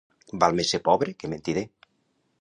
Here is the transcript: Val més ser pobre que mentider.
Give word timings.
Val 0.43 0.55
més 0.59 0.71
ser 0.75 0.79
pobre 0.89 1.15
que 1.21 1.31
mentider. 1.35 1.67